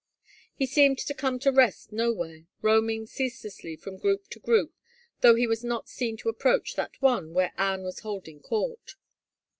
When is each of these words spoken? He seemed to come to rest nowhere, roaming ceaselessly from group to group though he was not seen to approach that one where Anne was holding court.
He 0.55 0.65
seemed 0.65 0.97
to 0.97 1.13
come 1.13 1.37
to 1.41 1.51
rest 1.51 1.91
nowhere, 1.91 2.47
roaming 2.63 3.05
ceaselessly 3.05 3.75
from 3.75 3.99
group 3.99 4.29
to 4.29 4.39
group 4.39 4.73
though 5.19 5.35
he 5.35 5.45
was 5.45 5.63
not 5.63 5.87
seen 5.89 6.17
to 6.17 6.29
approach 6.29 6.73
that 6.75 6.99
one 7.03 7.35
where 7.35 7.53
Anne 7.55 7.83
was 7.83 7.99
holding 7.99 8.39
court. 8.39 8.95